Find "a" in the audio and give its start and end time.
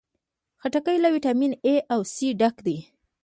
1.71-1.73